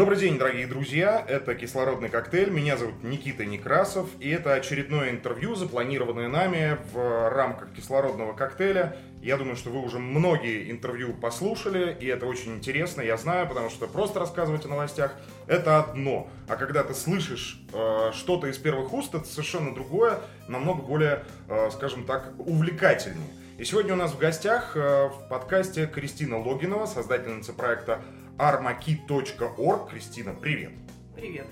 [0.00, 1.22] Добрый день, дорогие друзья.
[1.28, 2.48] Это «Кислородный коктейль».
[2.48, 4.08] Меня зовут Никита Некрасов.
[4.18, 8.96] И это очередное интервью, запланированное нами в рамках «Кислородного коктейля».
[9.20, 13.68] Я думаю, что вы уже многие интервью послушали, и это очень интересно, я знаю, потому
[13.68, 15.12] что просто рассказывать о новостях–
[15.46, 16.30] это одно.
[16.48, 21.68] А когда ты слышишь э, что-то из первых уст, это совершенно другое, намного более, э,
[21.72, 23.28] скажем так, увлекательнее.
[23.58, 28.00] И сегодня у нас в гостях э, в подкасте Кристина Логинова, создательница проекта
[28.38, 29.90] armaki.org.
[29.90, 30.72] Кристина, привет.
[31.14, 31.46] Привет.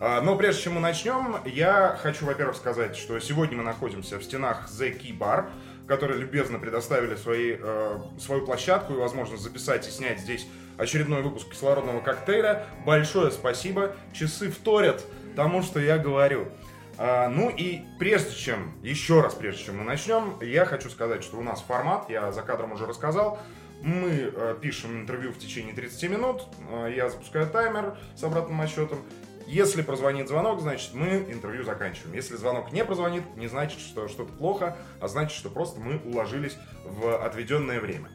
[0.00, 4.24] А, но прежде чем мы начнем, я хочу, во-первых, сказать, что сегодня мы находимся в
[4.24, 5.46] стенах The Key Bar,
[5.86, 11.50] которые любезно предоставили свои, э, свою площадку и возможность записать и снять здесь очередной выпуск
[11.50, 12.66] кислородного коктейля.
[12.84, 13.94] Большое спасибо.
[14.12, 15.04] Часы вторят
[15.36, 16.48] тому, что я говорю.
[16.96, 21.38] А, ну и прежде чем, еще раз прежде чем мы начнем, я хочу сказать, что
[21.38, 23.40] у нас формат, я за кадром уже рассказал,
[23.82, 28.98] мы э, пишем интервью в течение 30 минут, э, я запускаю таймер с обратным отсчетом.
[29.46, 32.14] Если прозвонит звонок, значит мы интервью заканчиваем.
[32.14, 36.56] Если звонок не прозвонит, не значит, что что-то плохо, а значит, что просто мы уложились
[36.84, 38.08] в отведенное время.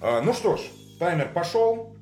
[0.00, 0.60] Э, ну что ж,
[0.98, 1.96] таймер пошел.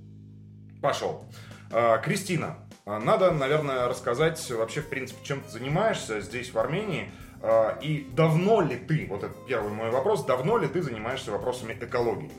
[0.81, 1.25] Пошел.
[1.71, 7.11] Э, Кристина, надо, наверное, рассказать вообще, в принципе, чем ты занимаешься здесь, в Армении.
[7.41, 11.77] Э, и давно ли ты, вот это первый мой вопрос, давно ли ты занимаешься вопросами
[11.81, 12.31] экологии?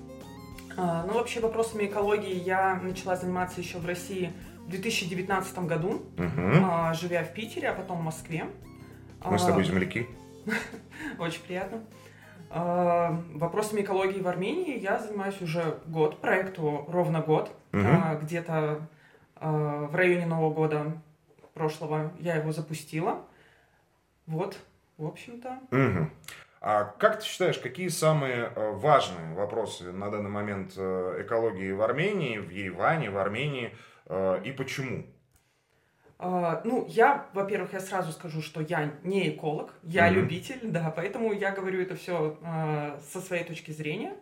[0.75, 4.33] А, ну, вообще вопросами экологии я начала заниматься еще в России
[4.65, 6.93] в 2019 году, Угу.
[6.95, 8.45] живя в Питере, а потом в Москве.
[9.23, 10.07] Мы с А, тобой земляки.
[11.19, 11.83] Очень приятно.
[12.49, 17.51] А, Вопросами экологии в Армении я занимаюсь уже год, проекту ровно год.
[17.73, 18.81] А, Где-то а,
[19.51, 20.93] в районе Нового года
[21.53, 23.25] прошлого я его запустила.
[24.25, 24.57] Вот,
[24.97, 25.59] в общем-то.
[25.71, 26.11] Мгм.
[26.61, 31.81] А как ты считаешь, какие самые э, важные вопросы на данный момент э, экологии в
[31.81, 35.05] Армении, в Ереване, в Армении э, и почему?
[36.19, 40.15] А, Ну, я, во-первых, я сразу скажу, что я не эколог, я Мгм.
[40.21, 42.37] любитель, да, поэтому я говорю это все
[43.11, 44.13] со своей точки зрения.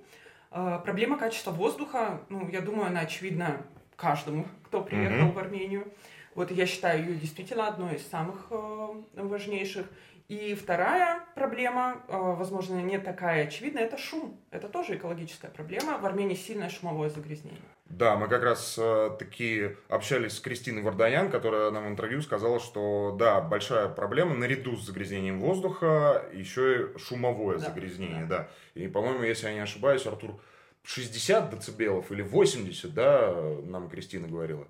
[0.50, 3.62] А, Проблема качества воздуха, ну, я думаю, она очевидна
[3.96, 5.31] каждому, кто приехал Мгм.
[5.31, 5.88] в Армению.
[6.35, 9.85] Вот я считаю ее действительно одной из самых э, важнейших.
[10.29, 14.40] И вторая проблема, э, возможно, не такая очевидная, это шум.
[14.50, 15.97] Это тоже экологическая проблема.
[15.97, 17.59] В Армении сильное шумовое загрязнение.
[17.90, 22.62] Да, мы как раз э, таки общались с Кристиной Варданян, которая нам в интервью сказала,
[22.62, 28.47] что да, большая проблема наряду с загрязнением воздуха еще и шумовое Да, загрязнение, да.
[28.74, 30.40] И, по-моему, если я не ошибаюсь, Артур,
[30.84, 33.34] 60 децибелов или 80, да,
[33.64, 34.68] нам Кристина говорила.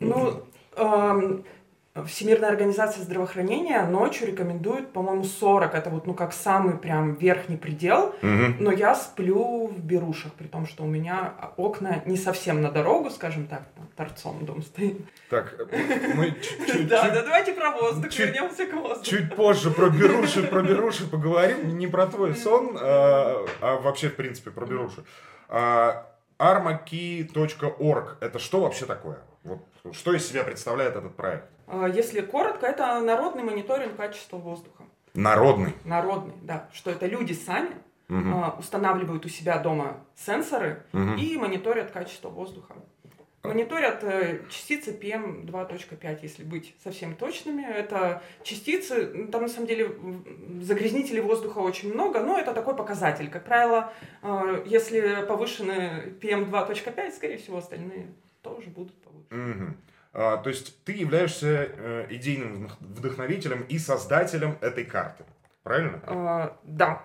[0.00, 0.44] Ну,
[0.76, 1.44] эм,
[2.06, 5.74] Всемирная организация здравоохранения ночью рекомендует, по-моему, 40.
[5.76, 8.16] Это вот, ну, как самый прям верхний предел.
[8.20, 8.56] Мгм.
[8.58, 13.10] Но я сплю в берушах, при том, что у меня окна не совсем на дорогу,
[13.10, 15.02] скажем так, там, торцом дом стоит.
[15.30, 16.88] Так, э, мы чуть-чуть...
[16.94, 19.04] Да, да, давайте про воздух, вернемся к воздуху.
[19.04, 21.78] Чуть позже про беруши, про беруши поговорим.
[21.78, 25.04] Не про твой сон, а, а вообще, в принципе, про беруши.
[25.48, 28.16] А, armaki.org.
[28.20, 29.18] Это что вообще такое?
[29.44, 29.60] Вот,
[29.92, 31.44] что из себя представляет этот проект?
[31.66, 34.84] А, Если коротко, это народный мониторинг качества воздуха.
[35.14, 35.74] Народный.
[35.84, 36.68] Народный, да.
[36.72, 37.70] Что это люди сами
[38.08, 41.16] а, устанавливают у себя дома сенсоры Мгм.
[41.16, 42.74] и мониторят качество воздуха.
[43.42, 47.62] Мониторят э, частицы PM2.5, если быть совсем точными.
[47.62, 49.90] Это частицы, там на самом деле
[50.62, 53.28] загрязнителей воздуха очень много, но это такой показатель.
[53.28, 53.92] Как правило,
[54.64, 58.98] если повышены PM2.5, скорее всего, остальные тоже будут
[59.30, 59.76] Мгм.
[60.12, 65.24] А, то есть ты являешься э, идейным вдох- вдохновителем и создателем этой карты.
[65.62, 66.00] Правильно?
[66.06, 67.02] Э, Да,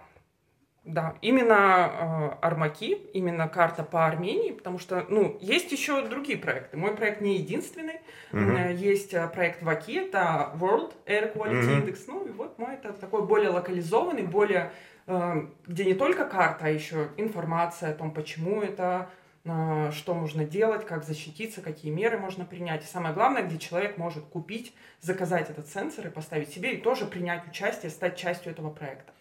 [0.86, 6.78] да, именно э, Армаки, именно карта по Армении, потому что, ну, есть еще другие проекты.
[6.78, 8.00] Мой проект не единственный.
[8.32, 11.80] Э, Есть э, проект ВАКИ, это World Air Quality Мгм.
[11.86, 12.00] Index.
[12.08, 14.72] Ну, и вот мой это такой более локализованный, более,
[15.08, 19.10] э, где не только карта, а еще информация о том, почему это,
[19.44, 22.84] что можно делать, как защититься, какие меры можно принять.
[22.84, 27.06] И самое главное, где человек может купить, заказать этот сенсор и поставить себе, и тоже
[27.06, 29.14] принять участие, стать частью этого проекта.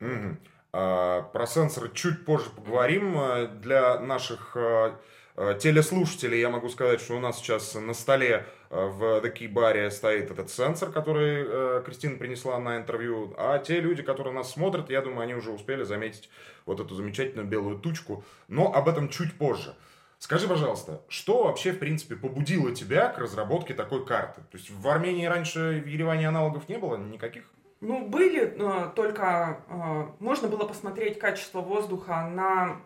[0.00, 0.38] Мгм.
[0.72, 3.14] А, Про сенсоры чуть позже поговорим.
[3.16, 4.98] А, Для наших а,
[5.36, 9.90] а, телеслушателей я могу сказать, что у нас сейчас на столе а, в такие баре
[9.90, 13.34] стоит этот сенсор, который а, Кристина принесла на интервью.
[13.38, 16.28] А те люди, которые нас смотрят, я думаю, они уже успели заметить
[16.66, 18.24] вот эту замечательную белую тучку.
[18.48, 19.74] Но об этом чуть позже.
[20.18, 24.40] Скажи, пожалуйста, что вообще, в принципе, побудило тебя к разработке такой карты?
[24.50, 27.44] То есть в Армении раньше в Ереване аналогов не было никаких?
[27.80, 32.80] Ну, были, э, только э, можно было посмотреть качество воздуха на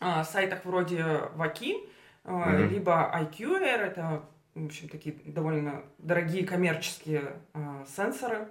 [0.00, 1.04] э, сайтах вроде
[1.34, 1.78] Ваки,
[2.24, 2.68] э, Мгм.
[2.68, 4.22] либо IQAir, это
[4.54, 8.48] в общем, такие довольно дорогие коммерческие э, сенсоры.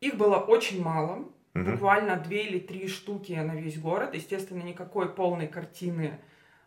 [0.00, 1.72] Их было очень мало, Мгм.
[1.72, 4.14] буквально две или три штуки на весь город.
[4.14, 6.20] Естественно, никакой полной картины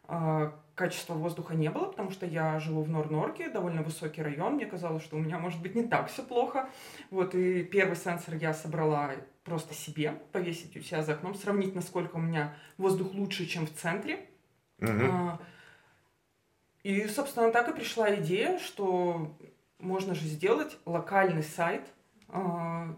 [0.07, 4.55] э, качества воздуха не было, потому что я живу в Нор-Норке, довольно высокий район.
[4.55, 6.69] Мне казалось, что у меня может быть не так все плохо.
[7.11, 9.11] Вот, и первый сенсор я собрала
[9.43, 13.73] просто себе, повесить у себя за окном, сравнить, насколько у меня воздух лучше, чем в
[13.73, 14.27] центре.
[14.79, 15.11] Мгм.
[15.11, 15.39] А,
[16.83, 19.35] И, собственно, так и пришла идея, что
[19.79, 21.81] можно же сделать локальный сайт,
[22.29, 22.95] а,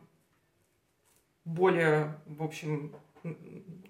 [1.46, 2.94] более, в общем,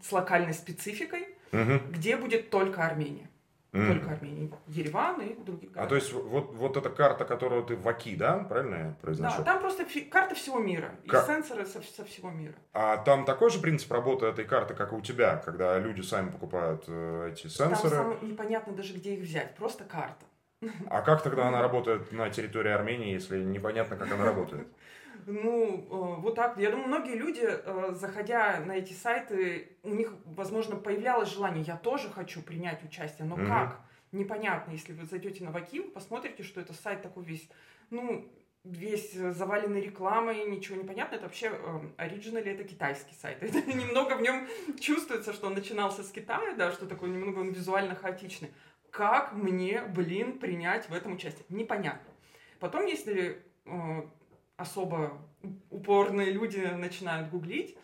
[0.02, 1.92] с локальной спецификой, Мгм.
[1.92, 3.30] где будет только Армения.
[3.73, 4.00] Мгм.
[4.00, 4.51] Только Армения.
[4.68, 5.89] Ереван и другие А города.
[5.89, 8.39] то есть вот, вот эта карта, которую ты в АКИ, да?
[8.39, 9.44] Правильно я Да, произношу?
[9.45, 10.91] там просто фи- карта всего мира.
[11.06, 12.53] И Ка- сенсоры со, со всего мира.
[12.73, 16.29] А там такой же принцип работы этой карты, как и у тебя, когда люди сами
[16.31, 17.95] покупают э, эти сенсоры.
[17.95, 19.56] Там сам- непонятно даже, где их взять.
[19.56, 20.25] Просто карта.
[20.89, 24.68] А как тогда она работает на территории Армении, если непонятно, как она работает?
[25.27, 26.57] Ну, э, вот так.
[26.57, 31.77] Я думаю, многие люди, э, заходя на эти сайты, у них, возможно, появлялось желание, я
[31.77, 33.47] тоже хочу принять участие, но Мгм.
[33.47, 33.79] как?
[34.12, 34.71] Непонятно.
[34.71, 37.50] Если вы зайдете на Вакив, посмотрите, что это сайт такой весь,
[37.89, 38.29] ну,
[38.63, 41.15] весь э, заваленный рекламой, ничего не понятно.
[41.15, 41.51] Это вообще
[41.97, 43.38] оригинали, это китайский сайт.
[43.41, 44.47] Это немного в нем
[44.79, 48.51] чувствуется, что он начинался с Китая, да, что такое немного он визуально хаотичный.
[48.91, 51.45] Как мне, блин, принять в этом участие?
[51.50, 52.12] Непонятно.
[52.59, 54.01] Потом, если э,
[54.62, 55.18] особо
[55.69, 57.78] упорные люди начинают гуглить,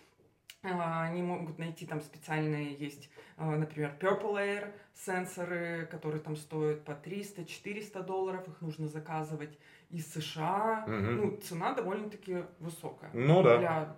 [0.64, 6.84] а, они могут найти там специальные есть, а, например, Purple Air сенсоры, которые там стоят
[6.86, 9.58] по 300-400 долларов, их нужно заказывать
[9.90, 10.86] из США.
[10.88, 11.16] Мгм.
[11.16, 13.12] Ну, цена довольно-таки высокая.
[13.14, 13.58] Ну да.
[13.58, 13.96] Для,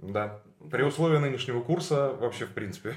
[0.00, 0.42] Да.
[0.70, 2.94] При условии нынешнего курса вообще в принципе.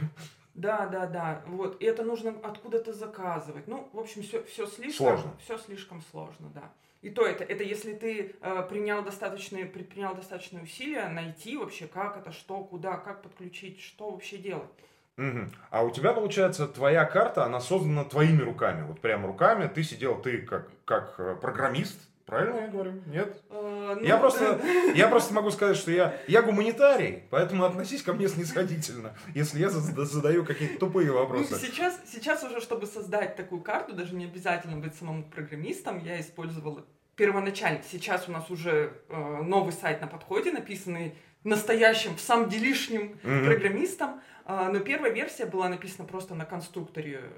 [0.54, 1.44] Да, да, да.
[1.48, 1.82] Вот.
[1.82, 3.68] И это нужно откуда-то заказывать.
[3.68, 5.32] Ну, в общем, все, все слишком Сложно.
[5.44, 6.72] Все слишком сложно, да.
[7.02, 12.18] И то это, это если ты э, принял достаточные, предпринял достаточные усилия найти вообще, как
[12.18, 14.70] это, что, куда, как подключить, что вообще делать.
[15.18, 15.52] Мгм.
[15.72, 18.84] А у тебя, получается, твоя карта, она создана твоими руками.
[18.84, 19.68] Вот прям руками.
[19.68, 22.00] Ты сидел, ты как, как э, программист,
[22.32, 22.94] правильно я говорю?
[23.08, 23.42] Нет?
[23.50, 24.60] Э, ну, Я просто,
[24.96, 29.70] я просто могу сказать, что я, я гуманитарий, поэтому относись ко мне снисходительно, если я
[29.70, 31.56] зада- задаю какие-то тупые Ну, вопросы.
[31.60, 36.86] сейчас, сейчас уже, чтобы создать такую карту, даже не обязательно быть самому программистом, я использовала
[37.18, 37.82] первоначально.
[37.92, 41.14] Сейчас у нас уже э, новый сайт на подходе, написанный
[41.44, 43.46] настоящим, в самом делишним Мгм.
[43.46, 44.22] программистом.
[44.46, 47.30] А, но первая версия была написана просто на конструкторе э,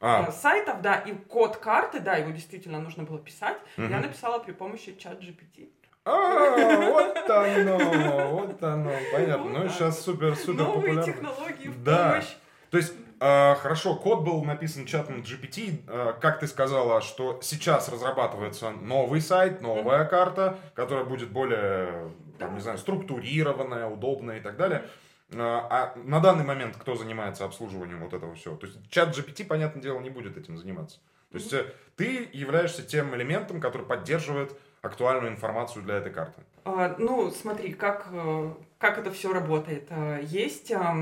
[0.00, 3.56] А, сайтов, да, и код карты, да, его действительно нужно было писать.
[3.76, 4.02] Я мгм.
[4.02, 5.70] написала при помощи чат GPT.
[6.04, 9.44] А, вот оно, вот оно, понятно.
[9.44, 11.12] Ну, так сейчас супер, супер Новые популярно.
[11.12, 12.36] технологии в помощь.
[12.70, 15.80] То есть, э, хорошо, код был написан чатом GPT.
[15.88, 22.54] Э, как ты сказала, что сейчас разрабатывается новый сайт, новая карта, которая будет более, там,
[22.54, 24.84] не знаю, структурированная, удобная и так далее.
[25.34, 28.56] Э, а на данный момент кто занимается обслуживанием вот этого всего?
[28.56, 30.98] То есть, чат GPT, понятное дело, не будет этим заниматься.
[31.30, 31.66] То есть, э,
[31.96, 36.42] ты являешься тем элементом, который поддерживает актуальную информацию для этой карты.
[36.64, 39.86] А, Ну, смотри, как, э, как это все работает.
[39.90, 40.94] А, Есть а,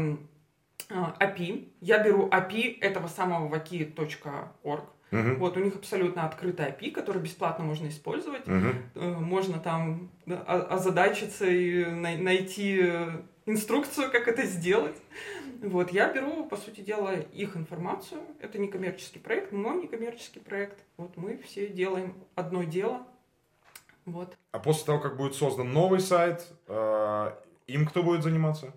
[0.90, 1.72] API.
[1.80, 4.84] Я беру API этого самого waki.org.
[5.12, 5.36] Мгм.
[5.36, 8.42] Вот, у них абсолютно открытая API, которую бесплатно можно использовать.
[8.46, 14.96] Э, Можно там о- озадачиться и най- найти э, инструкцию, как это сделать.
[15.62, 18.20] Вот, я беру, по сути дела, их информацию.
[18.40, 20.78] Это не коммерческий проект, но не коммерческий проект.
[20.96, 23.06] Вот мы все делаем одно дело.
[24.06, 24.36] Вот.
[24.50, 27.32] А после того, как будет создан новый сайт, э,
[27.68, 28.72] им кто будет заниматься?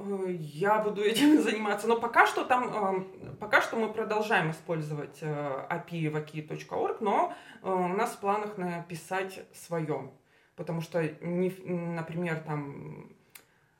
[0.00, 5.18] Э, Я буду этим заниматься, но пока что там, э, пока что мы продолжаем использовать
[5.20, 10.10] э, API vaki.org, но э, у нас в планах написать свое,
[10.56, 13.12] потому что, например, там,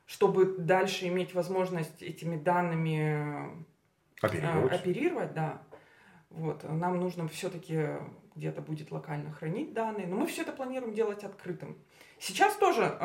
[0.06, 3.64] чтобы дальше иметь возможность этими данными
[4.20, 4.72] Оперировать.
[4.72, 5.62] оперировать, да,
[6.30, 7.88] вот, нам нужно все-таки
[8.36, 11.76] где-то будет локально хранить данные, но мы все это планируем делать открытым.
[12.18, 12.96] Сейчас тоже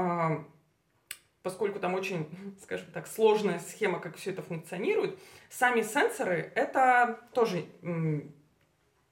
[1.45, 2.27] поскольку там очень,
[2.63, 5.17] скажем так, сложная схема, как все это функционирует,
[5.49, 7.65] сами сенсоры— это тоже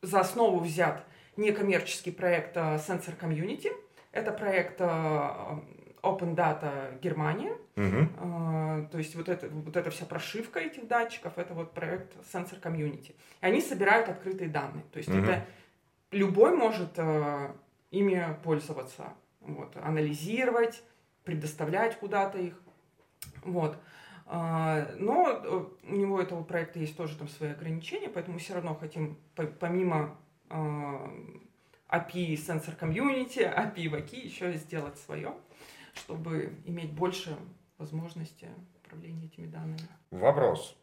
[0.01, 1.05] за основу взят
[1.37, 3.71] некоммерческий проект Sensor Community.
[4.11, 4.83] Это проект э,
[6.01, 7.55] Open Data Германия.
[7.75, 12.59] Э, То есть вот, это, вот эта вся прошивка этих датчиков, это вот проект Sensor
[12.59, 13.11] Community.
[13.41, 14.83] И они собирают открытые данные.
[14.91, 15.23] То есть Мгм.
[15.23, 15.45] это
[16.11, 16.97] любой может
[17.91, 20.83] ими пользоваться, вот, анализировать,
[21.23, 22.59] предоставлять куда-то их.
[23.43, 23.77] Вот.
[24.25, 28.75] А, Но э, у него этого проекта есть тоже там свои ограничения, поэтому все равно
[28.75, 30.17] хотим по- помимо
[30.49, 35.33] API Sensor Community, API Ваки еще сделать свое,
[35.93, 37.37] чтобы иметь больше
[37.77, 38.47] возможности
[38.83, 39.87] управления этими данными.
[40.11, 40.77] Вопрос.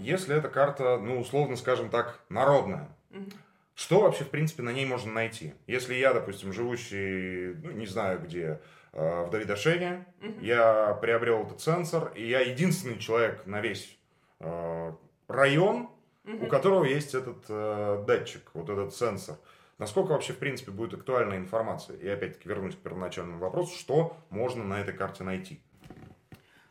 [0.00, 3.30] Если эта карта, ну, условно скажем так, народная, угу.
[3.74, 5.54] Что вообще, в принципе, на ней можно найти?
[5.66, 8.60] Если я, допустим, живущий, ну, не знаю где,
[8.92, 10.40] э, в Давидошене, угу.
[10.40, 13.98] я приобрел этот сенсор, и я единственный человек на весь
[14.40, 14.92] э,
[15.28, 15.88] район,
[16.24, 16.44] угу.
[16.44, 19.36] у которого есть этот э, датчик, вот этот сенсор.
[19.78, 21.96] Насколько вообще, в принципе, будет актуальная информация?
[21.96, 25.60] И опять-таки вернусь к первоначальному вопросу, что можно на этой карте найти?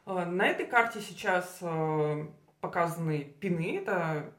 [0.06, 1.62] На этой карте сейчас
[2.62, 3.78] показаны пины.
[3.78, 4.32] Это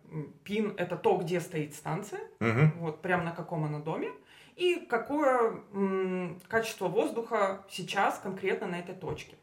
[0.44, 2.70] пин это то, где стоит станция, угу.
[2.78, 4.10] вот прямо на каком она доме,
[4.56, 9.34] и какое м, качество воздуха сейчас конкретно на этой точке.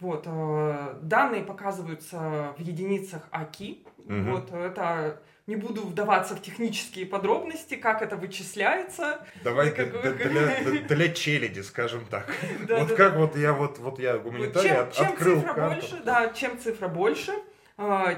[0.00, 3.86] Вот э, данные показываются в единицах АКИ.
[3.98, 4.30] Угу.
[4.30, 9.26] Вот это не буду вдаваться в технические подробности, как это вычисляется.
[9.44, 12.32] Давай для, для, для, для челяди, скажем так.
[12.66, 13.18] Да, вот да, как да.
[13.18, 15.80] вот я вот, вот я гуманитарий чем, от, чем открыл цифра карту.
[15.80, 17.32] больше, да, чем цифра больше,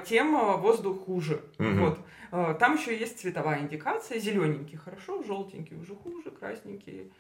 [0.05, 1.43] тем а, воздух хуже.
[1.59, 1.69] Угу.
[1.69, 1.99] Вот.
[2.33, 4.19] А, там еще есть цветовая индикация.
[4.19, 7.13] Зелененький хорошо, желтенький уже хуже, красненький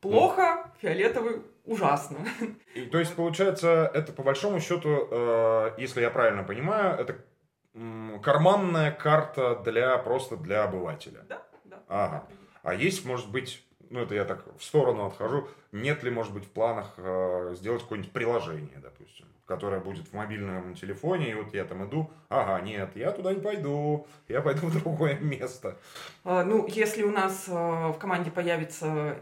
[0.00, 2.18] плохо, фиолетовый ужасно.
[2.74, 7.16] И, то есть, получается, это по большому счету, э, если я правильно понимаю, это
[8.22, 11.24] карманная карта для просто для обывателя.
[11.28, 11.82] Да, да.
[11.88, 12.28] Ага.
[12.62, 16.44] А есть, может быть, ну это я так в сторону отхожу, нет ли, может быть,
[16.44, 21.64] в планах э, сделать какое-нибудь приложение, допустим, которое будет в мобильном телефоне, и вот я
[21.64, 25.76] там иду, ага, нет, я туда не пойду, я пойду в другое место.
[26.24, 29.18] А, ну, если у нас э, в команде появится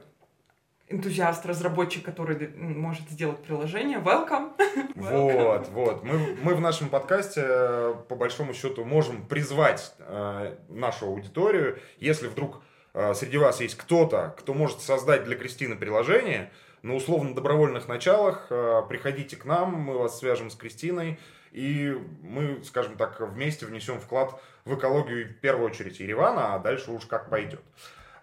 [0.91, 4.53] энтузиаст, разработчик, который может сделать приложение, welcome.
[4.95, 6.05] Вот, вот.
[6.05, 12.27] Мы, мы в нашем подкасте, э, по большому счету, можем призвать э, нашу аудиторию, если
[12.27, 12.63] вдруг
[12.93, 16.51] э, среди вас есть кто-то, кто может создать для Кристины приложение,
[16.83, 21.19] на условно-добровольных началах, э, приходите к нам, мы вас свяжем с Кристиной,
[21.53, 26.91] и мы, скажем так, вместе внесем вклад в экологию в первую очередь Еревана, а дальше
[26.93, 27.61] уж как пойдет.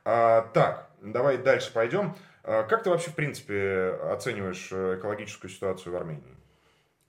[0.06, 2.16] А, так, давай дальше пойдем.
[2.44, 6.38] А как ты вообще, в принципе, оцениваешь э, экологическую ситуацию в Армении?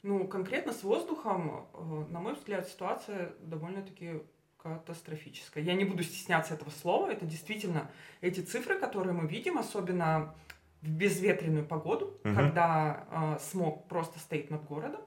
[0.03, 4.23] Ну, конкретно с воздухом, э, на мой взгляд, ситуация довольно-таки
[4.57, 5.63] катастрофическая.
[5.63, 7.11] Я не буду стесняться этого слова.
[7.11, 7.91] Это действительно
[8.21, 10.35] эти цифры, которые мы видим, особенно
[10.83, 12.35] в безветренную погоду, угу.
[12.35, 15.01] когда э, смог просто стоит над городом.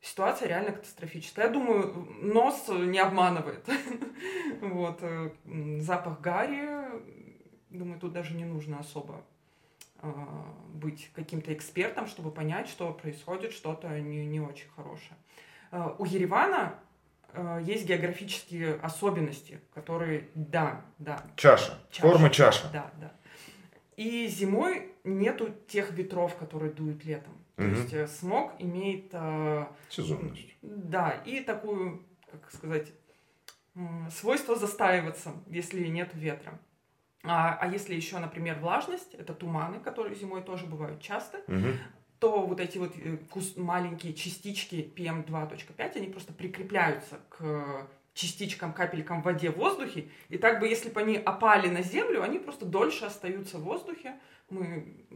[0.00, 1.46] Ситуация реально катастрофическая.
[1.46, 3.66] Я думаю, нос не обманывает.
[4.60, 4.98] Вот.
[5.00, 5.30] Э,
[5.78, 6.68] запах гари,
[7.70, 9.24] думаю, тут даже не нужно особо
[10.02, 15.16] а, быть каким-то экспертом, чтобы понять, что происходит что-то не, не очень хорошее.
[15.70, 16.74] А, у Еревана
[17.62, 21.22] есть географические особенности, которые, да, да.
[21.36, 22.68] Чаша, чаша форма чаша.
[22.72, 23.12] Да, да.
[23.96, 27.32] И зимой нету тех ветров, которые дуют летом.
[27.56, 27.72] То угу.
[27.72, 29.12] есть э, смог имеет...
[29.88, 30.56] Сезонность.
[30.62, 32.92] Да, и такую, как сказать,
[34.10, 36.58] свойство застаиваться, если нет ветра.
[37.22, 41.68] А, а если еще, например, влажность, это туманы, которые зимой тоже бывают часто, угу.
[42.18, 43.18] то вот эти вот э,
[43.56, 50.60] маленькие частички PM2.5, они просто прикрепляются к частичкам, капелькам в воде в воздухе, и так
[50.60, 55.06] бы, если бы они опали на землю, они просто дольше остаются в воздухе, мы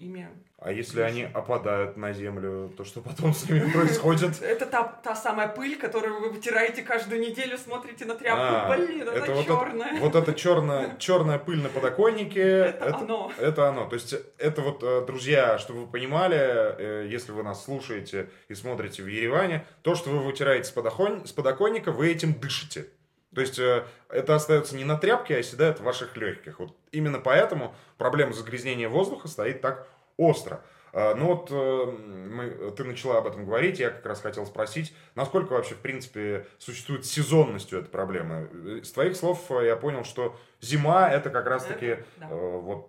[0.00, 0.28] ими
[0.60, 4.42] а если они опадают на землю, то что потом с ними происходит?
[4.42, 8.42] Это та, та самая пыль, которую вы вытираете каждую неделю, смотрите на тряпку.
[8.42, 10.00] А, Блин, это, черная.
[10.00, 12.40] Вот, это черная, черная пыль на подоконнике.
[12.40, 13.32] Это, это оно.
[13.38, 13.86] Это оно.
[13.86, 18.54] То есть это вот, э, друзья, чтобы вы понимали, э, если вы нас слушаете и
[18.54, 22.88] смотрите в Ереване, то, что вы вытираете с, подокон, с подоконника, вы этим дышите.
[23.34, 26.58] То есть э, это остается не на тряпке, а оседает в ваших легких.
[26.58, 30.62] Вот именно поэтому проблема загрязнения воздуха стоит так остро.
[30.92, 34.94] А, ну вот э, мы, ты начала об этом говорить, я как раз хотел спросить,
[35.14, 38.82] насколько вообще, в принципе, существует сезонность у этой проблемы?
[38.82, 42.28] С твоих слов э, я понял, что зима это как раз-таки да.
[42.30, 42.88] Э, вот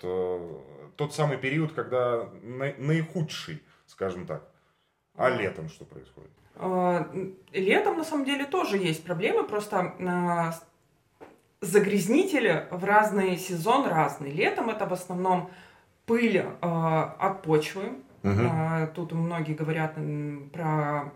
[0.95, 4.43] тот самый период, когда наихудший, скажем так.
[5.15, 6.31] А летом что происходит?
[6.61, 7.09] А,
[7.53, 10.53] летом, на самом деле, тоже есть проблемы, просто а,
[11.61, 14.33] загрязнители в разный сезон разные.
[14.33, 15.49] Летом это в основном
[16.05, 17.83] пыль э, от почвы.
[18.23, 18.93] Угу.
[18.95, 19.95] Тут многие говорят
[20.51, 21.11] про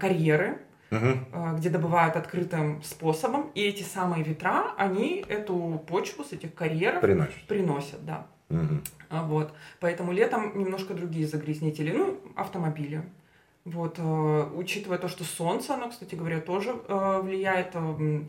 [0.00, 0.58] карьеры,
[0.90, 1.56] угу.
[1.58, 3.50] где добывают открытым способом.
[3.54, 7.46] И эти самые ветра, они эту почву с этих карьеров приносят.
[7.46, 8.26] приносят да.
[8.48, 8.80] Угу.
[9.26, 9.52] Вот.
[9.80, 11.92] Поэтому летом немножко другие загрязнители.
[11.92, 13.02] Ну, автомобили.
[13.64, 17.72] Вот, э, учитывая то, что солнце, оно, кстати говоря, тоже э, влияет.
[17.74, 18.22] Э,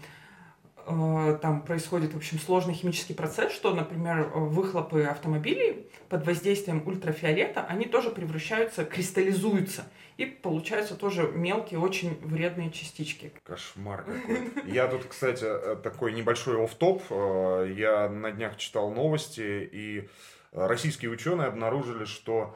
[0.87, 7.63] э, там происходит, в общем, сложный химический процесс, что, например, выхлопы автомобилей под воздействием ультрафиолета,
[7.63, 9.87] они тоже превращаются, кристаллизуются.
[10.17, 13.31] И получаются тоже мелкие, очень вредные частички.
[13.43, 14.71] Кошмар какой.
[14.71, 15.45] Я тут, кстати,
[15.81, 17.01] такой небольшой оф-топ.
[17.09, 20.09] Я на днях читал новости, и
[20.51, 22.55] российские ученые обнаружили, что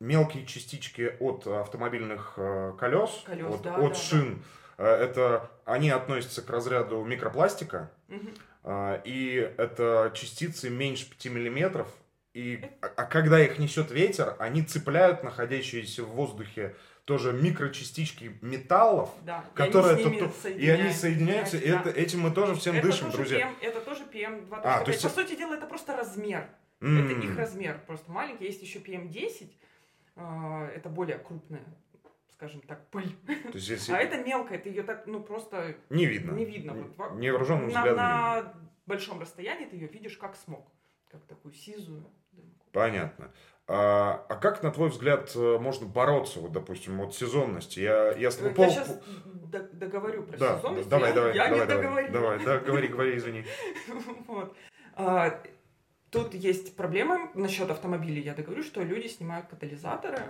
[0.00, 2.34] мелкие частички от автомобильных
[2.78, 4.42] колес, колес от, да, от да, шин,
[4.78, 4.96] да.
[4.96, 7.90] это они относятся к разряду микропластика.
[8.08, 8.72] Угу.
[9.04, 11.88] И это частицы меньше 5 миллиметров,
[12.32, 19.10] и, а, а когда их несет ветер, они цепляют находящиеся в воздухе тоже микрочастички металлов,
[19.22, 21.80] да, которые и они, то, и они соединяются, и да.
[21.80, 23.48] это, этим мы тоже всем это дышим, тоже друзья.
[23.48, 24.60] PM, это тоже PM2.5.
[24.62, 25.02] А, то есть...
[25.02, 26.46] По сути дела, это просто размер.
[26.80, 27.04] Mm.
[27.04, 28.44] Это их размер, просто маленький.
[28.44, 29.69] Есть еще PM10, а,
[30.74, 31.64] это более крупная
[32.40, 33.14] скажем так, пыль.
[33.26, 33.92] То есть, если...
[33.96, 35.76] А это мелкая, ты ее так, ну, просто...
[35.90, 36.32] Не видно.
[36.32, 36.70] Не видно.
[36.70, 37.96] Не, вот, невооруженным на, взглядом.
[37.96, 38.54] На
[38.86, 40.66] большом расстоянии ты ее видишь как смог.
[41.10, 42.06] Как такую сизую.
[42.72, 43.30] Понятно.
[43.66, 47.80] А, а как, на твой взгляд, э, можно бороться, вот, допустим, от сезонности?
[47.80, 48.70] Я, я, я пол...
[48.70, 49.00] сейчас
[49.72, 50.88] договорю про да, сезонность.
[50.88, 53.44] Давай, давай, я давай, не давай, давай, да, говори, говори, извини.
[54.26, 54.56] Вот.
[56.10, 58.22] А, тут есть проблема насчет автомобилей.
[58.22, 60.20] Я договорю, что люди снимают катализаторы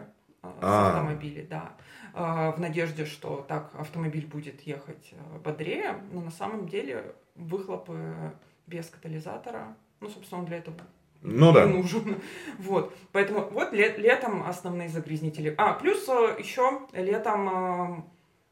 [0.42, 0.60] а.
[0.60, 1.72] с автомобилей, да,
[2.14, 8.32] а, в надежде, что так автомобиль будет ехать э, бодрее, но на самом деле выхлопы
[8.66, 10.76] без катализатора, ну, собственно, он для этого
[11.22, 11.66] ну да.
[11.66, 12.16] нужен.
[12.58, 12.94] Вот.
[13.12, 15.54] Поэтому вот лет, летом основные загрязнители.
[15.58, 18.02] А, плюс э, еще летом, э,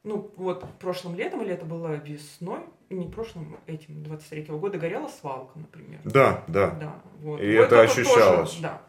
[0.08, 2.60] ну вот прошлым летом, или это было весной,
[2.90, 6.00] не прошлым, этим, 23-го года, горела свалка, например.
[6.04, 6.70] Да, да.
[6.70, 7.40] да вот.
[7.40, 8.50] И вот это, это ощущалось.
[8.50, 8.82] Тоже, да.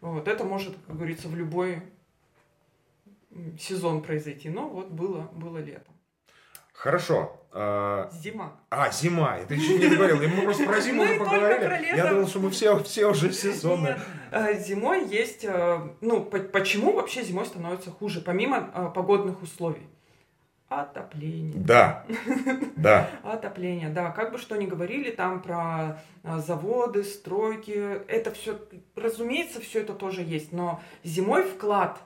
[0.00, 1.82] Вот, это может, как говорится, в любой
[3.58, 4.50] сезон произойти.
[4.50, 5.94] Но вот было, было летом.
[6.72, 7.40] Хорошо.
[7.52, 8.60] А, зима.
[8.68, 9.38] А, зима.
[9.38, 10.18] Это еще не договорил.
[10.28, 11.96] Мы просто про зиму уже поговорили.
[11.96, 13.98] Я думал, что мы все, все уже сезонные.
[14.32, 15.44] А, зимой есть...
[15.48, 19.86] А, ну, почему вообще зимой становится хуже, помимо погодных условий?
[20.68, 21.54] Отопление.
[21.54, 22.04] Да,
[22.76, 23.08] да.
[23.22, 24.10] Отопление, да.
[24.10, 28.58] Как бы что ни говорили там про заводы, стройки, это все,
[28.96, 30.52] разумеется, все это тоже есть.
[30.52, 32.00] Но зимой вклад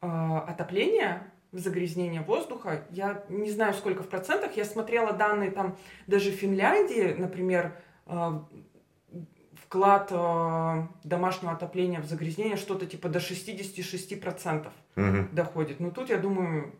[0.00, 2.84] отопления загрязнения воздуха.
[2.90, 4.56] Я не знаю, сколько в процентах.
[4.56, 8.40] Я смотрела данные там даже в Финляндии, например, э,
[9.54, 15.28] вклад э, домашнего отопления в загрязнение что-то типа до 66% угу.
[15.32, 15.80] доходит.
[15.80, 16.74] Но тут, я думаю,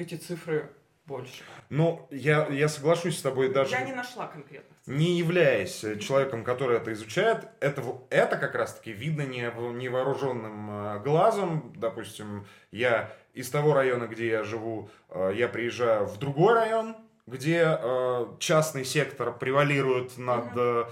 [0.00, 0.70] эти цифры
[1.06, 1.42] больше.
[1.70, 3.72] Ну, я, я соглашусь с тобой даже...
[3.72, 4.76] Я не нашла конкретно.
[4.86, 11.72] Не являясь человеком, который это изучает, это, это как раз-таки видно невооруженным э, глазом.
[11.76, 17.78] Допустим, я из того района, где я живу, э, я приезжаю в другой район, где
[17.80, 20.84] э, частный сектор превалирует над э,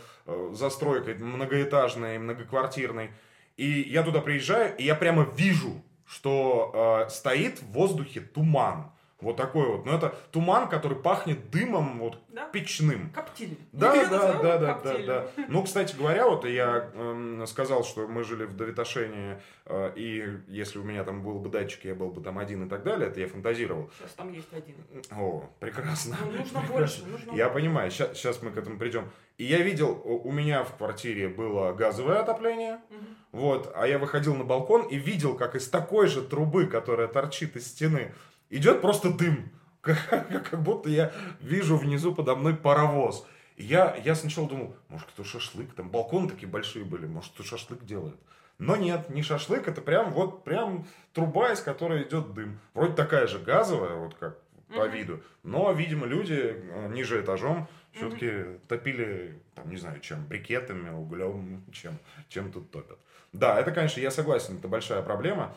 [0.53, 3.11] застройкой многоэтажной, многоквартирной.
[3.57, 8.93] И я туда приезжаю, и я прямо вижу, что стоит в воздухе туман.
[9.21, 9.85] Вот такой вот.
[9.85, 12.49] Но это туман, который пахнет дымом вот да?
[12.49, 13.11] печным.
[13.11, 13.59] Коптили.
[13.73, 15.29] Да, да, да, да, да, да, да.
[15.49, 20.79] Ну, кстати говоря, вот я э, сказал, что мы жили в Довитошении, э, и если
[20.79, 23.19] у меня там был бы датчик, я был бы там один и так далее, это
[23.19, 23.91] я фантазировал.
[23.99, 24.77] Сейчас там есть один.
[25.11, 26.17] О, прекрасно.
[26.21, 26.73] Ну, нужно прекрасно.
[26.73, 27.05] больше.
[27.07, 29.11] Нужно я понимаю, сейчас, сейчас мы к этому придем.
[29.37, 33.05] И я видел, у меня в квартире было газовое отопление, угу.
[33.33, 37.57] вот, а я выходил на балкон и видел, как из такой же трубы, которая торчит
[37.57, 38.13] из стены,
[38.51, 39.51] идет просто дым.
[39.81, 43.27] Как, будто я вижу внизу подо мной паровоз.
[43.57, 47.43] И я, я сначала думал, может, кто шашлык, там балконы такие большие были, может, кто
[47.43, 48.17] шашлык делает.
[48.59, 52.59] Но нет, не шашлык, это прям вот прям труба, из которой идет дым.
[52.75, 54.99] Вроде такая же газовая, вот как по mm-hmm.
[54.99, 55.23] виду.
[55.43, 58.61] Но, видимо, люди э, ниже этажом все-таки mm-hmm.
[58.69, 62.99] топили, там, не знаю, чем, брикетами, углем, чем, чем тут топят.
[63.33, 65.55] Да, это, конечно, я согласен, это большая проблема.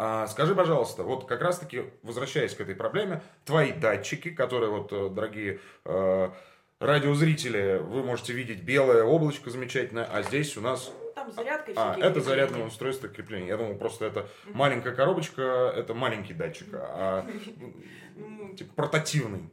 [0.00, 5.08] А, скажи, пожалуйста, вот как раз-таки, возвращаясь к этой проблеме, твои датчики, которые вот, э,
[5.08, 6.30] дорогие э,
[6.78, 10.92] радиозрители, вы можете видеть белое облачко замечательное, а здесь у нас...
[11.16, 13.48] Там зарядка и А, это зарядное устройство крепления.
[13.48, 17.26] Я думал, просто это маленькая коробочка, это маленький датчик, а
[18.14, 19.50] ну, типа портативный.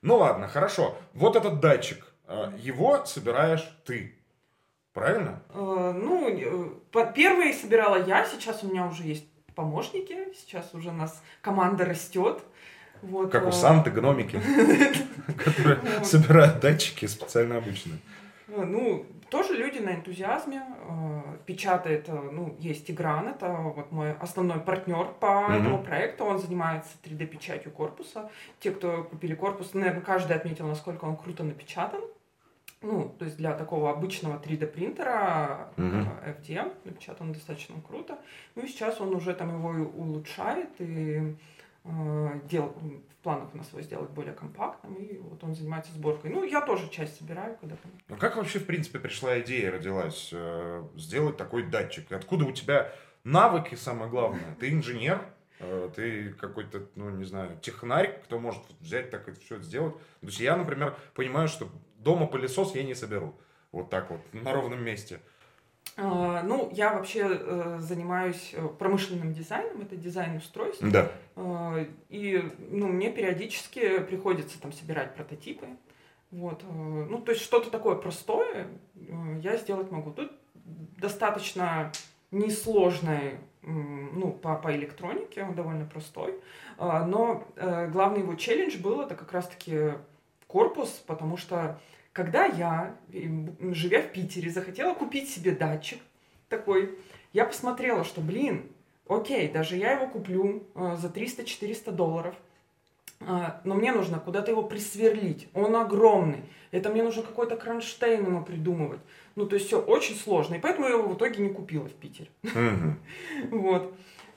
[0.00, 0.96] Ну ладно, хорошо.
[1.12, 4.18] Вот этот датчик, э, его собираешь ты.
[4.94, 5.42] Правильно?
[5.54, 6.82] Ну,
[7.14, 10.16] первый собирала я, сейчас у меня уже есть помощники.
[10.34, 12.42] Сейчас уже у нас команда растет.
[13.02, 14.40] Вот, как у э, Санты, гномики,
[15.44, 17.98] которые собирают датчики специально обычные.
[18.48, 20.62] Э, ну, тоже люди на энтузиазме.
[20.88, 25.60] Э, печатает, ну, есть Тигран, это вот мой основной партнер по mm-hmm.
[25.60, 26.24] этому проекту.
[26.24, 28.30] Он занимается 3D-печатью корпуса.
[28.60, 32.00] Те, кто купили корпус, наверное, каждый отметил, насколько он круто напечатан.
[32.82, 36.40] Ну, то есть для такого обычного 3D принтера mm-hmm.
[36.40, 38.18] FDM напечатан достаточно круто.
[38.54, 41.36] Ну и сейчас он уже там его улучшает и
[41.84, 42.74] э, дел,
[43.22, 46.32] в планах у нас его сделать более компактным, и вот он занимается сборкой.
[46.32, 47.88] Ну, я тоже часть собираю когда-то.
[48.08, 52.10] Ну, как вообще, в принципе, пришла идея, родилась, э, сделать такой датчик?
[52.10, 52.92] Откуда у тебя
[53.22, 54.56] навыки, самое главное?
[54.58, 55.22] Ты инженер,
[55.60, 59.94] э, ты какой-то, ну, не знаю, технарь, кто может взять так и все это сделать.
[60.20, 61.68] То есть я, например, понимаю, что
[62.02, 63.34] дома пылесос я не соберу.
[63.72, 65.20] Вот так вот, на ровном месте.
[65.96, 70.82] А, ну, я вообще э, занимаюсь э, промышленным дизайном, это дизайн устройств.
[70.82, 71.10] Да.
[71.36, 75.66] Э, и ну, мне периодически приходится там собирать прототипы.
[76.30, 76.64] Вот.
[76.70, 78.68] Ну, то есть что-то такое простое
[79.42, 80.12] я сделать могу.
[80.12, 80.32] Тут
[80.96, 81.92] достаточно
[82.30, 86.40] несложный, ну, по, по электронике, он довольно простой.
[86.78, 89.92] Э, но главный его челлендж был это как раз-таки
[90.46, 91.78] корпус, потому что
[92.12, 95.98] когда я, живя в Питере, захотела купить себе датчик
[96.48, 96.98] такой,
[97.32, 98.70] я посмотрела, что, блин,
[99.08, 102.34] окей, даже я его куплю э, за 300-400 долларов,
[103.20, 103.24] э,
[103.64, 105.48] но мне нужно куда-то его присверлить.
[105.54, 106.44] Он огромный.
[106.70, 109.00] Это мне нужно какой-то кронштейн ему придумывать.
[109.34, 110.56] Ну, то есть все очень сложно.
[110.56, 112.28] И поэтому я его в итоге не купила в Питере.
[113.50, 113.94] Вот.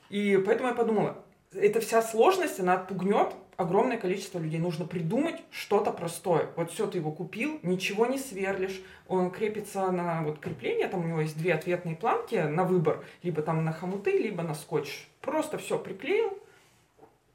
[0.10, 1.18] И поэтому я подумала,
[1.54, 4.60] эта вся сложность, она отпугнет огромное количество людей.
[4.60, 6.50] Нужно придумать что-то простое.
[6.56, 11.08] Вот все, ты его купил, ничего не сверлишь, он крепится на вот крепление, там у
[11.08, 15.08] него есть две ответные планки на выбор, либо там на хомуты, либо на скотч.
[15.22, 16.38] Просто все приклеил.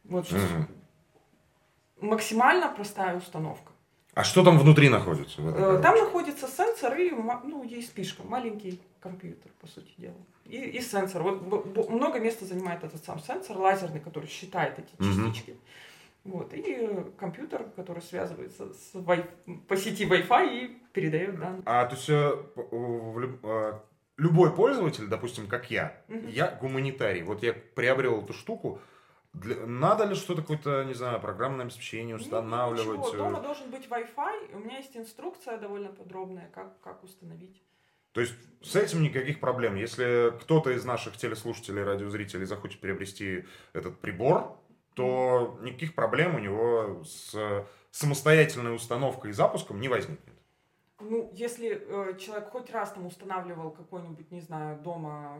[0.04, 0.64] Вот mm-hmm.
[2.00, 3.72] максимально простая установка.
[4.14, 5.40] А что там внутри находится?
[5.40, 10.16] Э, там находится сенсор и ну, есть спишка, маленький компьютер, по сути дела.
[10.46, 11.22] И, и сенсор.
[11.22, 15.50] Вот много места занимает этот сам сенсор лазерный, который считает эти частички.
[15.50, 15.58] Mm-hmm.
[16.24, 19.26] Вот, и компьютер, который связывается с Wi-
[19.66, 21.62] по сети Wi-Fi и передает данные.
[21.64, 22.36] А то есть э,
[23.42, 23.78] э,
[24.18, 26.28] любой пользователь, допустим, как я, угу.
[26.28, 28.80] я гуманитарий, вот я приобрел эту штуку,
[29.32, 32.98] для, надо ли что-то какое-то, не знаю, программное обеспечение устанавливать?
[32.98, 37.62] Ничего, дома должен быть Wi-Fi, у меня есть инструкция довольно подробная, как, как установить.
[38.12, 39.76] То есть с этим никаких проблем.
[39.76, 44.58] Если кто-то из наших телеслушателей, радиозрителей захочет приобрести этот прибор,
[45.00, 50.34] то никаких проблем у него с самостоятельной установкой и запуском не возникнет.
[51.00, 55.38] Ну, если э, человек хоть раз там устанавливал какой-нибудь, не знаю, дома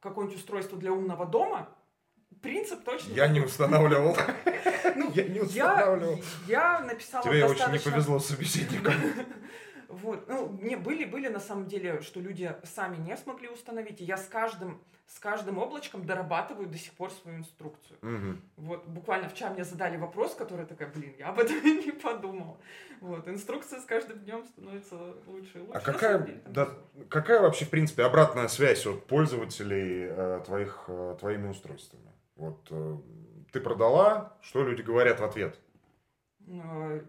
[0.00, 1.68] какое-нибудь устройство для умного дома,
[2.42, 3.12] принцип точно.
[3.14, 4.16] Я не устанавливал.
[4.96, 6.20] Ну, я не устанавливал.
[6.46, 8.94] Я написала Тебе очень не повезло с собеседником.
[9.88, 14.04] Вот, ну, мне были, были на самом деле, что люди сами не смогли установить, и
[14.04, 17.98] я с каждым, с каждым облачком дорабатываю до сих пор свою инструкцию.
[18.02, 18.66] Угу.
[18.66, 22.60] Вот, буквально вчера мне задали вопрос, который такая, блин, я об этом не подумал.
[23.00, 24.96] Вот, инструкция с каждым днем становится
[25.26, 25.72] лучше и лучше.
[25.72, 26.68] А какая, деле, да,
[27.08, 32.12] какая вообще, в принципе, обратная связь от пользователей э, твоих, э, твоими устройствами?
[32.36, 32.96] Вот, э,
[33.52, 35.58] ты продала, что люди говорят в ответ?
[36.46, 37.00] Э,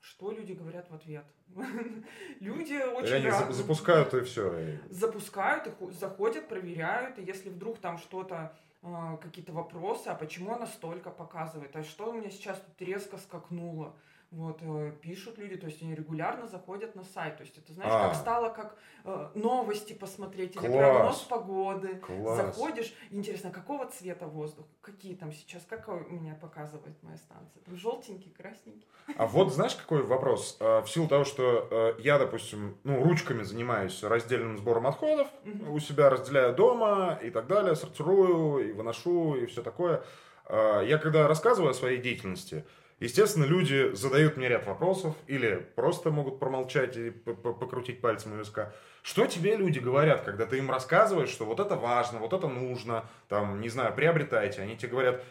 [0.00, 1.24] что люди говорят в ответ?
[2.40, 3.52] Люди очень Они рад...
[3.52, 4.78] запускают и все.
[4.90, 10.66] Запускают, и заходят, проверяют, и если вдруг там что-то, а, какие-то вопросы, а почему она
[10.66, 13.94] столько показывает, а что у меня сейчас тут резко скакнуло,
[14.30, 17.36] вот, э, пишут люди, то есть они регулярно заходят на сайт.
[17.36, 18.08] То есть это, знаешь, а.
[18.08, 21.96] как стало, как э, новости посмотреть или прогноз погоды.
[21.96, 22.36] Класс.
[22.36, 24.66] Заходишь, интересно, какого цвета воздух?
[24.80, 27.62] Какие там сейчас, как у меня показывает моя станция?
[27.64, 28.88] Там желтенький, красненький.
[29.16, 30.56] А вот знаешь, какой вопрос?
[30.58, 35.74] Э, в силу того, что я, допустим, ну, ручками занимаюсь раздельным сбором отходов, угу.
[35.74, 40.02] у себя разделяю дома и так далее, сортирую и выношу и все такое.
[40.50, 42.66] Я когда рассказываю о своей деятельности,
[43.04, 48.72] Естественно, люди задают мне ряд вопросов или просто могут промолчать и покрутить пальцем у виска.
[49.02, 53.04] Что тебе люди говорят, когда ты им рассказываешь, что вот это важно, вот это нужно,
[53.28, 54.62] там, не знаю, приобретайте.
[54.62, 55.22] Они тебе говорят,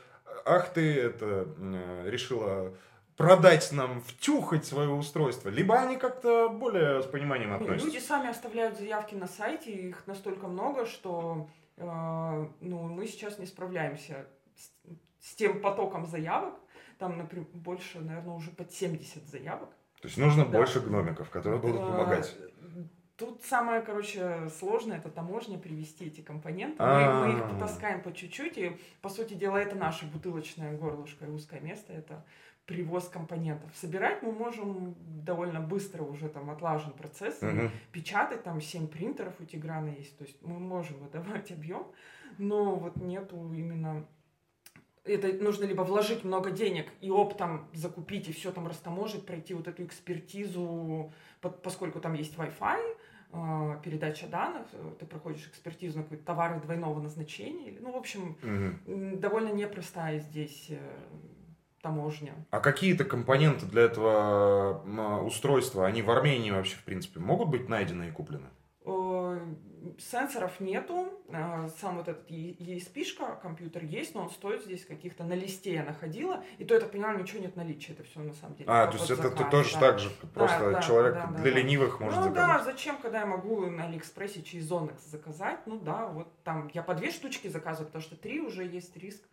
[0.45, 1.47] ах ты это
[2.05, 2.77] решила
[3.17, 5.49] продать нам, втюхать свое устройство.
[5.49, 7.87] Либо они как-то более с пониманием относятся.
[7.87, 11.85] Люди сами оставляют заявки на сайте, их настолько много, что э,
[12.61, 16.53] ну, мы сейчас не справляемся с, с тем потоком заявок,
[17.03, 19.69] там, например, больше, наверное, уже под 70 заявок.
[20.01, 20.57] То есть нужно да.
[20.57, 22.33] больше гномиков, которые будут помогать.
[23.17, 26.81] Тут самое, короче, сложное это таможня привести эти компоненты.
[26.81, 31.29] Мы, мы их потаскаем по чуть-чуть, и, по сути дела, это наше бутылочное горлышко и
[31.29, 32.23] узкое место, это
[32.65, 33.69] привоз компонентов.
[33.75, 37.41] Собирать мы можем довольно быстро, уже там отлажен процесс.
[37.91, 41.85] Печатать там 7 принтеров у Тиграна есть, то есть мы можем выдавать объем,
[42.37, 44.05] но вот нету именно
[45.05, 49.67] это нужно либо вложить много денег и оптом закупить и все там растаможить, пройти вот
[49.67, 51.11] эту экспертизу,
[51.41, 52.79] по- поскольку там есть Wi-Fi,
[53.33, 57.77] э, передача данных, э, ты проходишь экспертизу на какие-то товары двойного назначения.
[57.81, 58.37] Ну, в общем,
[58.87, 60.77] м, довольно непростая здесь э,
[61.81, 62.33] таможня.
[62.51, 64.81] А какие-то компоненты для этого
[65.25, 68.47] устройства, они в Армении вообще, в принципе, могут быть найдены и куплены?
[69.99, 75.33] Сенсоров нету, э, сам вот этот ESP-шка, компьютер есть, но он стоит здесь каких-то на
[75.33, 78.55] листе я находила, и то, я так понимаю, ничего нет наличия, это все на самом
[78.55, 78.69] деле.
[78.69, 79.79] А, то есть это ты тоже да.
[79.79, 81.57] так же, просто да, человек да, да, для да.
[81.59, 82.57] ленивых может ну заказать.
[82.57, 85.59] да, зачем, когда я могу на Алиэкспрессе через Onyx заказать?
[85.65, 89.23] Ну да, вот там я по две штучки заказываю, потому что три уже есть риск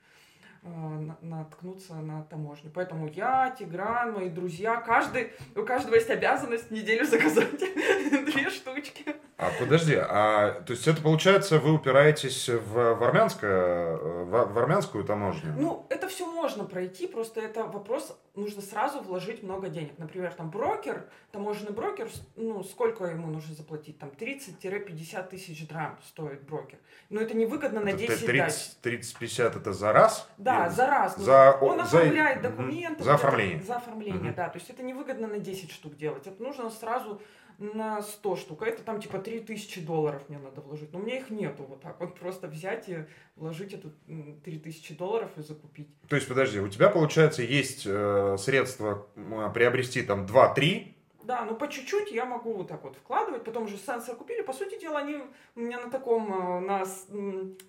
[0.62, 2.70] на- наткнуться на таможню.
[2.74, 9.16] Поэтому я, Тигран, мои друзья, каждый, у каждого есть обязанность неделю заказать две штучки.
[9.42, 15.02] А подожди, а то есть это получается вы упираетесь в, в, армянское, в, в армянскую
[15.02, 15.54] таможню?
[15.56, 19.92] Ну, это все можно пройти, просто это вопрос, нужно сразу вложить много денег.
[19.96, 23.98] Например, там брокер, таможенный брокер, ну, сколько ему нужно заплатить?
[23.98, 26.78] Там 30-50 тысяч драм стоит брокер.
[27.08, 28.52] Но это невыгодно на Это 10 дач.
[28.82, 30.28] 30, 30-50 это за раз?
[30.36, 31.16] Да, Или- за раз.
[31.16, 32.50] Ну, За- он за- оформляет мгм.
[32.56, 33.04] документы.
[33.04, 33.62] За вот это- оформление.
[33.62, 34.34] За оформление, Мгм.
[34.34, 34.48] да.
[34.50, 36.26] То есть это невыгодно на 10 штук делать.
[36.26, 37.22] Это нужно сразу
[37.60, 38.62] на 100 штук.
[38.62, 40.92] А это там типа 3000 долларов мне надо вложить.
[40.92, 42.00] Но у меня их нету вот так.
[42.00, 43.04] Вот просто взять и
[43.36, 45.88] вложить эту м, 3000 долларов и закупить.
[46.08, 50.94] То есть, подожди, у тебя, получается, есть э, средства м, приобрести там 2-3,
[51.24, 53.44] Да, ну по чуть-чуть я могу вот так вот вкладывать.
[53.44, 54.42] Потом же сенсор купили.
[54.42, 55.18] По сути дела, они
[55.54, 56.84] у меня на таком, э, на,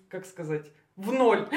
[0.08, 1.48] как сказать, в ноль.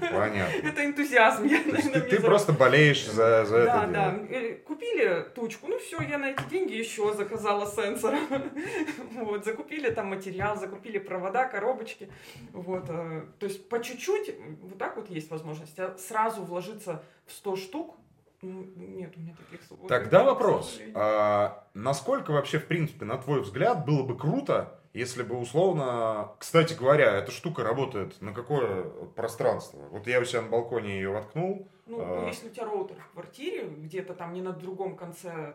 [0.00, 0.68] понятно.
[0.68, 1.44] Это энтузиазм.
[1.44, 4.18] Я, наверное, ты, ты за- просто болеешь за, за Да, это да.
[4.30, 8.14] Э, Купили тучку, ну все, я на эти деньги еще заказала сенсор.
[9.14, 12.10] Вот, закупили там материал, закупили провода, коробочки.
[12.52, 15.78] Вот, э, то есть по чуть-чуть, вот так вот есть возможность.
[15.78, 17.96] А сразу вложиться в 100 штук,
[18.40, 20.80] ну, нет у меня таких свободных Тогда вопрос.
[20.94, 26.32] А, насколько вообще, в принципе, на твой взгляд, было бы круто, если бы условно...
[26.38, 28.84] Кстати говоря, эта штука работает на какое
[29.16, 29.80] пространство?
[29.90, 31.68] Вот я у себя на балконе ее воткнул.
[31.86, 35.54] Ну, а- если у тебя роутер в квартире, где-то там не на другом конце,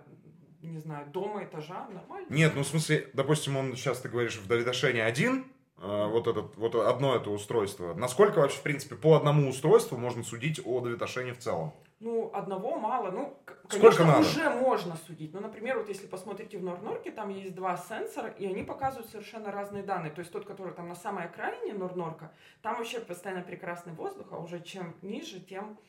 [0.61, 2.27] не знаю, дома, этажа, нормально.
[2.29, 5.45] Нет, ну в смысле, допустим, он сейчас, ты говоришь, в Давидошене один,
[5.77, 7.93] а, вот, этот, вот одно это устройство.
[7.93, 11.73] Насколько вообще, в принципе, по одному устройству можно судить о Давидошене в целом?
[11.99, 13.09] Ну, одного мало.
[13.09, 14.19] Ну, к- Сколько конечно, надо?
[14.19, 15.33] уже можно судить.
[15.33, 19.51] Ну, например, вот если посмотрите в Норнорке, там есть два сенсора, и они показывают совершенно
[19.51, 20.11] разные данные.
[20.11, 22.31] То есть тот, который там на самой окраине Норнорка,
[22.61, 25.79] там вообще постоянно прекрасный воздух, а уже чем ниже, тем,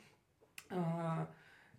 [0.70, 0.76] э,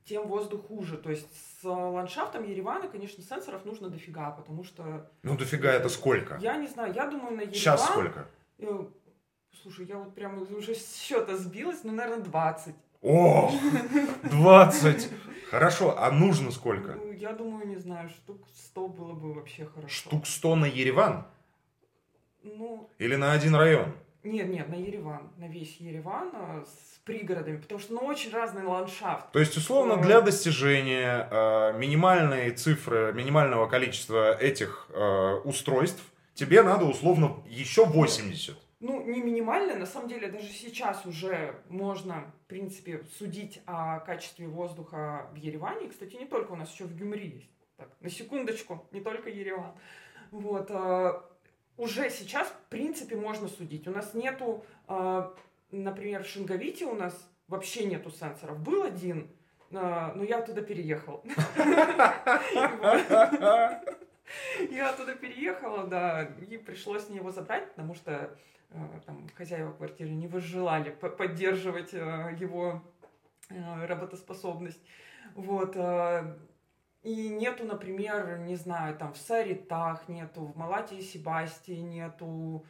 [0.05, 0.97] тем воздух хуже.
[0.97, 1.27] То есть
[1.61, 6.37] с ландшафтом Еревана, конечно, сенсоров нужно дофига, потому что, Ну, дофига, это сколько?
[6.39, 7.55] я не знаю, я думаю, на Ереван...
[7.55, 8.27] Сейчас сколько?
[8.59, 8.85] э,
[9.63, 12.75] Слушай, я вот прям уже с счета сбилась, ну, наверное, 20.
[13.01, 13.51] О,
[14.23, 15.09] 20!
[15.49, 16.93] Хорошо, а нужно сколько?
[16.93, 19.87] Ну, я думаю, не знаю, штук 100 было бы вообще хорошо.
[19.89, 21.25] Штук 100 на Ереван?
[22.43, 23.93] Ну, Или на один район?
[24.23, 28.63] нет, нет, на Ереван, на весь Ереван а, с пригородами, потому что, ну, очень разный
[28.63, 29.31] ландшафт.
[29.31, 30.03] То есть, условно, Э.
[30.03, 36.01] для достижения э, минимальной цифры, минимального количества этих э, устройств,
[36.35, 38.55] тебе надо, условно, еще 80.
[38.79, 44.47] Ну, не минимально, на самом деле, даже сейчас уже можно, в принципе, судить о качестве
[44.47, 45.87] воздуха в Ереване.
[45.87, 47.51] И, Кстати, не только у нас, еще в Гюмри есть.
[47.75, 49.73] Так, на секундочку, не только Ереван.
[50.31, 51.25] Вот, а,
[51.77, 53.87] уже сейчас, в принципе, можно судить.
[53.87, 55.33] У нас нету, а,
[55.71, 58.59] например, в Шинговите у нас вообще нету сенсоров.
[58.59, 59.29] Был один,
[59.73, 61.23] а, но я оттуда переехал.
[64.69, 68.29] Я оттуда переехала, да, и пришлось мне его забрать, потому что э,
[69.05, 72.83] там хозяева квартиры не возжелали по- поддерживать э, его
[73.49, 74.81] э, работоспособность.
[75.35, 75.75] Вот.
[75.75, 76.37] э,
[77.03, 82.65] И нету, например, не знаю, там в Саритах нету, в Малате и Себастии нету.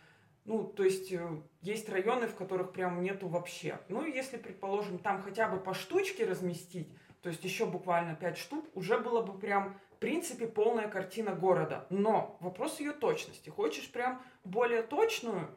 [0.46, 3.80] Ну, то есть э, есть районы, в которых прям нету вообще.
[3.90, 6.90] Ну, если, предположим, там хотя бы по штучке разместить,
[7.22, 11.86] то есть еще буквально 5 штук, уже было бы прям, в принципе, полная картина города.
[11.90, 13.50] Но вопрос ее точности.
[13.50, 15.50] Хочешь прям более точную,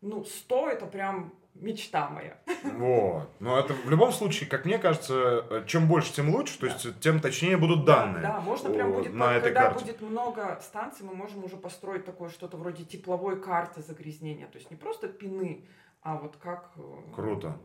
[0.00, 2.38] ну, 100 это прям мечта моя.
[2.62, 3.28] Вот.
[3.40, 7.20] Но это в любом случае, как мне кажется, чем больше, тем лучше, то есть тем
[7.20, 8.22] точнее будут данные.
[8.22, 9.84] Да, да можно прям будет, на этой когда карте.
[9.84, 14.46] будет много станций, мы можем уже построить такое что-то вроде тепловой карты загрязнения.
[14.46, 15.66] То есть не просто пины,
[16.02, 16.70] а вот как...
[16.76, 17.58] э, Круто.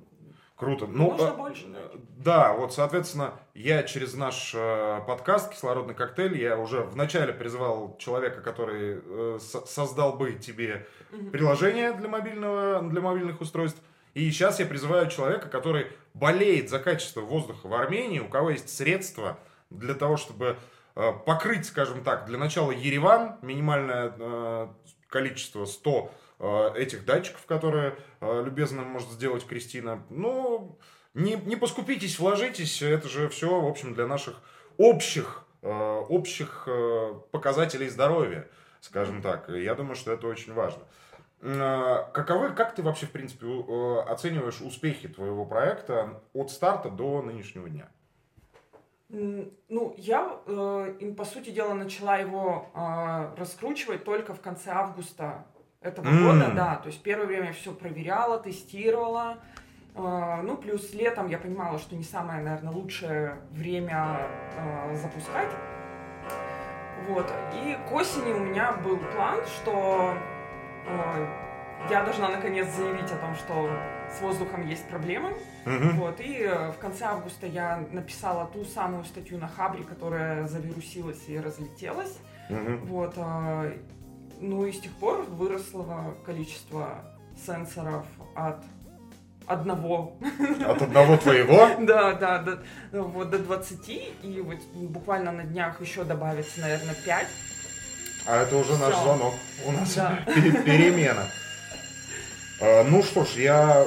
[0.63, 0.87] Круто.
[0.87, 1.65] Ну, Можно э, больше,
[2.17, 8.41] Да, вот, соответственно, я через наш э, подкаст «Кислородный коктейль», я уже вначале призвал человека,
[8.41, 11.31] который э, со- создал бы тебе Мгм.
[11.31, 13.81] приложение для, мобильного, для мобильных устройств.
[14.13, 18.69] И сейчас я призываю человека, который болеет за качество воздуха в Армении, у кого есть
[18.69, 19.37] средства
[19.69, 20.57] для того, чтобы
[20.95, 24.67] э, покрыть, скажем так, для начала Ереван, минимальное э,
[25.09, 30.03] количество 100 э, этих датчиков, которые э, любезно может сделать Кристина.
[30.09, 30.77] Ну,
[31.13, 34.41] не, не поскупитесь, вложитесь, это же все, в общем, для наших
[34.77, 38.47] общих, э, общих э, показателей здоровья,
[38.81, 39.49] скажем так.
[39.49, 40.83] Я думаю, что это очень важно.
[41.41, 47.21] Э, Каковы, как ты вообще, в принципе, э, оцениваешь успехи твоего проекта от старта до
[47.21, 47.89] нынешнего дня?
[49.09, 55.45] Ну, я, э, по сути дела, начала его э, раскручивать только в конце августа
[55.83, 56.23] этого М.
[56.23, 56.75] года, да.
[56.75, 59.37] То есть первое время все проверяла, тестировала.
[59.95, 65.49] Э, ну, плюс летом я понимала, что не самое, наверное, лучшее время э, запускать.
[67.07, 67.31] Вот.
[67.53, 70.13] И к осени у меня был план, что
[70.87, 71.27] э,
[71.89, 73.69] я должна наконец заявить о том, что
[74.09, 75.33] с воздухом есть проблемы.
[75.65, 75.97] Мгм.
[75.97, 81.27] Вот, и э, в конце августа я написала ту самую статью на Хабре, которая завирусилась
[81.27, 82.19] и разлетелась.
[82.49, 82.85] Мгм.
[82.85, 83.71] Вот, а,
[84.43, 86.99] ну и с тех пор выросло количество
[87.45, 88.57] сенсоров от
[89.47, 90.15] одного,
[90.67, 91.69] От одного твоего?
[91.79, 92.59] да, да, до,
[93.03, 93.89] вот, до 20,
[94.23, 97.27] и вот буквально на днях еще добавится, наверное, 5.
[98.25, 99.33] А это уже наш звонок.
[99.65, 100.19] У нас Да.
[100.25, 101.25] пе- перемена.
[102.61, 103.85] А, Ну что ж, я,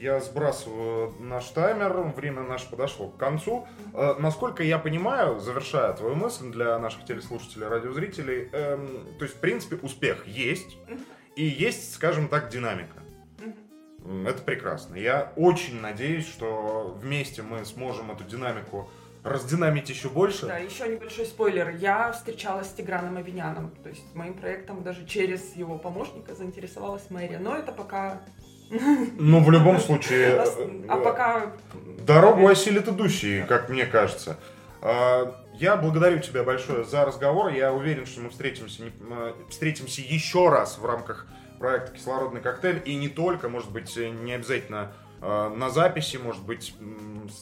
[0.00, 3.66] я сбрасываю наш таймер, время наше подошло к концу.
[3.92, 9.40] Э, Насколько я понимаю, завершая твою мысль для наших телеслушателей, радиозрителей, эм, то есть, в
[9.40, 10.78] принципе, успех есть,
[11.36, 13.02] и есть, скажем так, динамика.
[14.26, 14.96] Это прекрасно.
[14.96, 18.88] Я очень надеюсь, что вместе мы сможем эту динамику
[19.22, 20.46] раздинамить еще больше.
[20.46, 21.68] Да, еще небольшой спойлер.
[21.76, 23.70] Я встречалась с Тиграном Авиняном.
[23.82, 27.38] То есть моим проектом даже через его помощника заинтересовалась мэрия.
[27.38, 28.22] Но это пока...
[28.70, 30.44] Но в любом случае...
[30.88, 31.52] А э, пока...
[32.06, 34.36] Дорогу осилит идущий, как мне кажется.
[34.80, 37.52] А, Я благодарю тебя большое за разговор.
[37.52, 41.26] Я уверен, что мы встретимся, э, встретимся еще раз в рамках
[41.58, 42.82] проекта «Кислородный коктейль».
[42.84, 46.74] И не только, может быть, не обязательно э, на записи, может быть,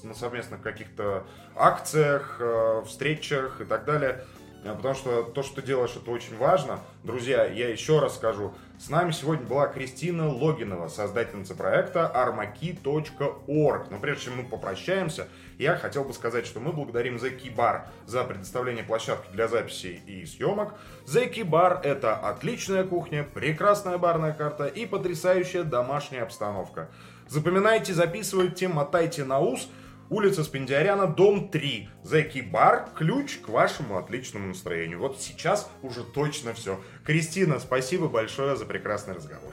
[0.02, 2.40] на совместных каких-то акциях,
[2.86, 4.24] встречах и так далее.
[4.68, 6.80] Э, Потому что то, что ты делаешь, это очень важно.
[7.02, 13.90] Друзья, я еще раз скажу, с нами сегодня была Кристина Логинова, создательница проекта armaki.org.
[13.90, 15.28] Но прежде чем мы попрощаемся,
[15.58, 20.02] я хотел бы сказать, что мы благодарим The Key Bar за предоставление площадки для записей
[20.06, 20.74] и съемок.
[21.06, 26.88] The Key Bar– это отличная кухня, прекрасная барная карта и потрясающая домашняя обстановка.
[27.26, 29.68] Запоминайте, записывайте, мотайте на ус–
[30.10, 31.88] Улица Спендиаряна, дом 3.
[32.02, 32.88] Зеки Бар.
[32.96, 35.00] Ключ к вашему отличному настроению.
[35.00, 36.80] Вот сейчас уже точно все.
[37.04, 39.52] Кристина, спасибо большое за прекрасный разговор.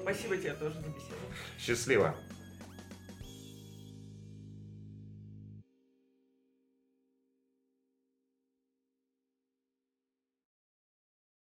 [0.00, 1.16] Спасибо тебе тоже за беседу.
[1.58, 2.14] Счастливо.